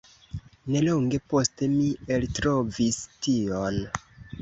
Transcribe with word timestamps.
Nelonge 0.75 1.19
poste 1.35 1.69
mi 1.75 1.91
eltrovis 2.17 3.01
tion. 3.25 3.83